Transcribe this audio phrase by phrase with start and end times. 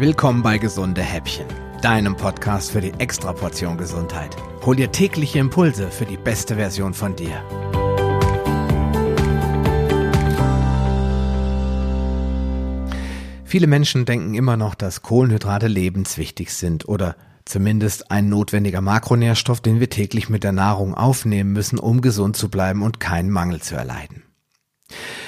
[0.00, 1.48] Willkommen bei Gesunde Häppchen,
[1.82, 4.36] deinem Podcast für die Extraportion Gesundheit.
[4.64, 7.42] Hol dir tägliche Impulse für die beste Version von dir.
[13.44, 19.80] Viele Menschen denken immer noch, dass Kohlenhydrate lebenswichtig sind oder zumindest ein notwendiger Makronährstoff, den
[19.80, 23.74] wir täglich mit der Nahrung aufnehmen müssen, um gesund zu bleiben und keinen Mangel zu
[23.74, 24.27] erleiden.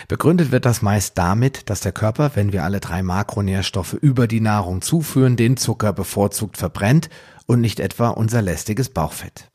[0.08, 4.41] Begründet wird das meist damit, dass der Körper, wenn wir alle drei Makronährstoffe über die
[4.41, 7.10] Nahrung zuführen, den Zucker bevorzugt verbrennt
[7.46, 9.51] und nicht etwa unser lästiges Bauchfett.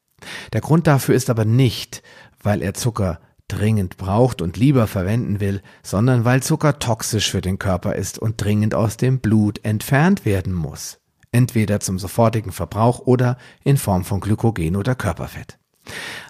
[0.53, 2.03] Der Grund dafür ist aber nicht,
[2.41, 7.59] weil er Zucker dringend braucht und lieber verwenden will, sondern weil Zucker toxisch für den
[7.59, 10.99] Körper ist und dringend aus dem Blut entfernt werden muss.
[11.31, 15.59] Entweder zum sofortigen Verbrauch oder in Form von Glykogen oder Körperfett.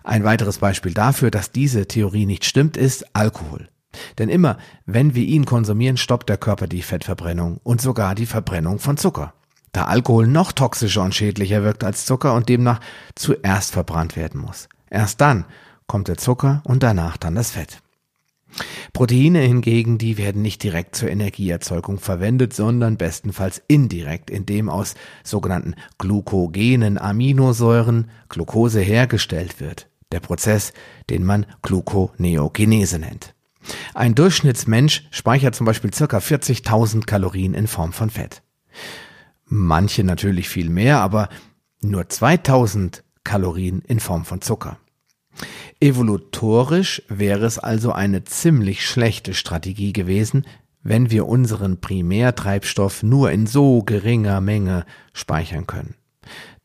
[0.04, 3.70] Ein weiteres Beispiel dafür, dass diese Theorie nicht stimmt, ist Alkohol.
[4.18, 8.80] Denn immer, wenn wir ihn konsumieren, stoppt der Körper die Fettverbrennung und sogar die Verbrennung
[8.80, 9.34] von Zucker.
[9.72, 12.80] Da Alkohol noch toxischer und schädlicher wirkt als Zucker und demnach
[13.16, 14.70] zuerst verbrannt werden muss.
[14.90, 15.46] Erst dann
[15.88, 17.82] kommt der Zucker und danach dann das Fett.
[18.96, 25.76] Proteine hingegen, die werden nicht direkt zur Energieerzeugung verwendet, sondern bestenfalls indirekt, indem aus sogenannten
[25.98, 29.90] glukogenen Aminosäuren Glucose hergestellt wird.
[30.14, 30.72] Der Prozess,
[31.10, 33.36] den man Gluconeogenese nennt.
[33.94, 38.44] Ein Durchschnittsmensch speichert zum Beispiel circa 40.000 Kalorien in Form von Fett.
[39.44, 41.28] Manche natürlich viel mehr, aber
[41.82, 44.78] nur 2000 Kalorien in Form von Zucker.
[45.80, 50.46] Evolutorisch wäre es also eine ziemlich schlechte Strategie gewesen,
[50.84, 55.96] wenn wir unseren Primärtreibstoff nur in so geringer Menge speichern können.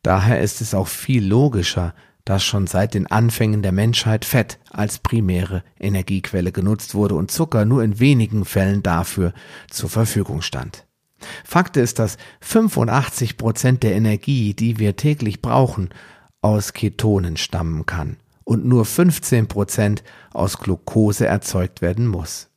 [0.02, 4.98] Daher ist es auch viel logischer, dass schon seit den Anfängen der Menschheit Fett als
[4.98, 9.32] primäre Energiequelle genutzt wurde und Zucker nur in wenigen Fällen dafür
[9.68, 10.86] zur Verfügung stand.
[11.44, 15.91] Fakt ist, dass 85 Prozent der Energie, die wir täglich brauchen,
[16.41, 20.02] aus Ketonen stammen kann und nur 15 Prozent
[20.32, 22.48] aus Glucose erzeugt werden muss.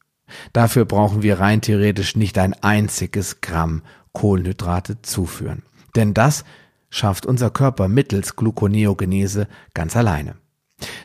[0.52, 3.82] Dafür brauchen wir rein theoretisch nicht ein einziges Gramm
[4.14, 5.64] Kohlenhydrate zuführen.
[5.96, 6.44] Denn das
[6.90, 10.36] schafft unser Körper mittels Gluconeogenese ganz alleine.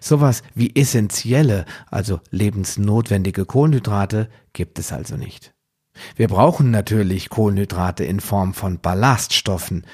[0.01, 5.53] Sowas wie essentielle, also lebensnotwendige Kohlenhydrate gibt es also nicht.
[6.17, 9.85] Wir brauchen natürlich Kohlenhydrate in Form von Ballaststoffen,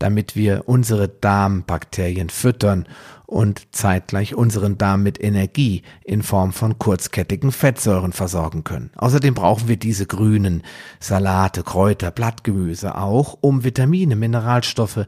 [0.00, 2.88] damit wir unsere Darmbakterien füttern
[3.26, 8.90] und zeitgleich unseren Darm mit Energie in Form von kurzkettigen Fettsäuren versorgen können.
[8.96, 10.62] Außerdem brauchen wir diese grünen
[10.98, 15.06] Salate, Kräuter, Blattgemüse auch, um Vitamine, Mineralstoffe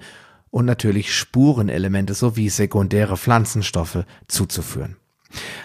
[0.50, 4.96] und natürlich Spurenelemente sowie sekundäre Pflanzenstoffe zuzuführen.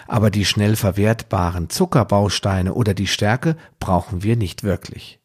[0.06, 5.20] Aber die schnell verwertbaren Zuckerbausteine oder die Stärke brauchen wir nicht wirklich.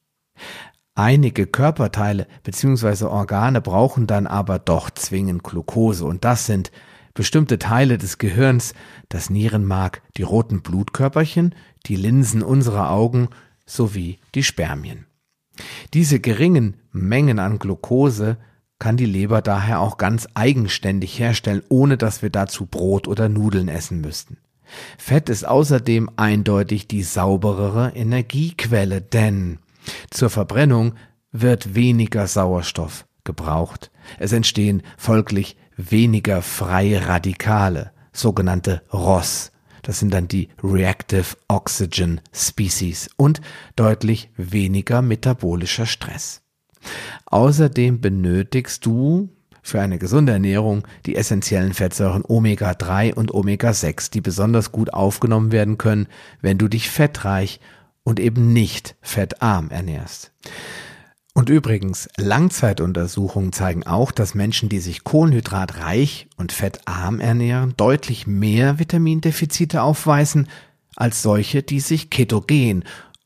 [0.96, 3.06] Einige Körperteile bzw.
[3.06, 6.72] Organe brauchen dann aber doch zwingend Glucose und das sind
[7.16, 8.74] bestimmte Teile des Gehirns,
[9.10, 11.56] das Nierenmark, die roten Blutkörperchen,
[11.88, 13.30] die Linsen unserer Augen
[13.66, 15.08] sowie die Spermien.
[15.94, 18.38] Diese geringen Mengen an Glucose
[18.78, 23.68] kann die Leber daher auch ganz eigenständig herstellen, ohne dass wir dazu Brot oder Nudeln
[23.68, 24.38] essen müssten.
[24.98, 29.60] Fett ist außerdem eindeutig die sauberere Energiequelle, denn
[30.10, 30.94] zur Verbrennung
[31.32, 33.92] wird weniger Sauerstoff gebraucht.
[34.20, 39.52] Es entstehen folglich weniger freie Radikale, sogenannte ROS.
[39.82, 43.42] Das sind dann die Reactive Oxygen Species und
[43.76, 46.42] deutlich weniger metabolischer Stress.
[47.26, 49.30] Außerdem benötigst du
[49.62, 55.78] für eine gesunde Ernährung die essentiellen Fettsäuren Omega-3 und Omega-6, die besonders gut aufgenommen werden
[55.78, 56.08] können,
[56.42, 57.60] wenn du dich fettreich
[58.04, 60.32] und eben nicht fettarm ernährst.
[61.36, 68.78] Und übrigens, Langzeituntersuchungen zeigen auch, dass Menschen, die sich kohlenhydratreich und fettarm ernähren, deutlich mehr
[68.78, 70.48] Vitamindefizite aufweisen
[70.96, 72.84] als solche, die sich ketogen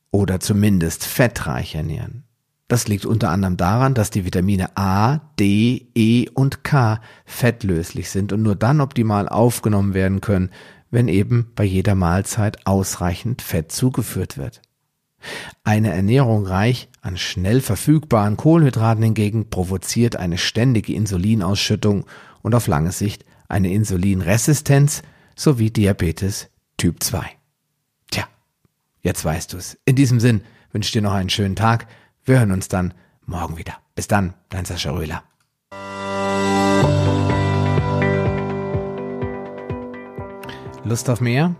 [0.10, 2.23] oder zumindest fettreich ernähren.
[2.70, 8.34] Das liegt unter anderem daran, dass die Vitamine A, D, E und K fettlöslich sind
[8.34, 10.52] und nur dann optimal aufgenommen werden können,
[10.91, 14.62] wenn eben bei jeder Mahlzeit ausreichend Fett zugeführt wird.
[15.64, 22.05] Eine Ernährung reich an schnell verfügbaren Kohlenhydraten hingegen provoziert eine ständige Insulinausschüttung
[22.41, 25.02] und auf lange Sicht eine Insulinresistenz
[25.35, 27.25] sowie Diabetes Typ 2.
[28.11, 28.25] Tja,
[29.02, 29.78] jetzt weißt du's.
[29.85, 30.41] In diesem Sinn
[30.72, 31.87] wünsche ich dir noch einen schönen Tag.
[32.23, 32.93] Wir hören uns dann
[33.25, 33.73] morgen wieder.
[33.96, 35.23] Bis dann, dein Sascha Röhler.
[40.84, 41.55] Lust auf mehr?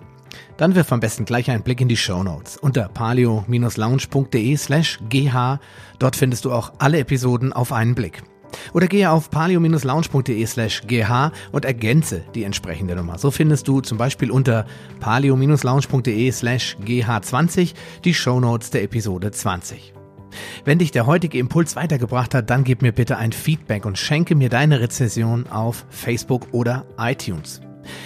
[0.58, 5.58] Dann wirf am besten gleich einen Blick in die Show Notes unter palio-lounge.de slash gh.
[6.00, 8.24] Dort findest du auch alle Episoden auf einen Blick.
[8.74, 13.18] Oder gehe auf palio-lounge.de slash gh und ergänze die entsprechende Nummer.
[13.18, 14.66] So findest du zum Beispiel unter
[15.00, 17.74] palio-lounge.de slash gh20
[18.04, 19.94] die Shownotes der Episode 20.
[20.66, 24.36] Wenn dich der heutige Impuls weitergebracht hat, dann gib mir bitte ein Feedback und schenke
[24.36, 27.62] mir deine Rezession auf Facebook oder iTunes.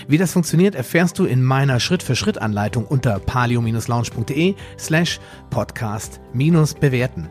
[0.07, 5.19] Wie das funktioniert, erfährst du in meiner Schritt-für-Schritt-Anleitung unter palio-lounge.de slash
[5.49, 7.29] podcast-bewerten.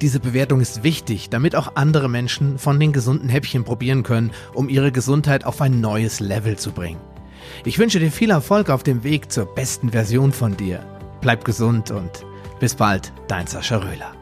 [0.00, 4.68] Diese Bewertung ist wichtig, damit auch andere Menschen von den gesunden Häppchen probieren können, um
[4.68, 7.00] ihre Gesundheit auf ein neues Level zu bringen.
[7.64, 10.84] Ich wünsche dir viel Erfolg auf dem Weg zur besten Version von dir.
[11.20, 12.24] Bleib gesund und
[12.58, 14.21] bis bald, dein Sascha Röhler.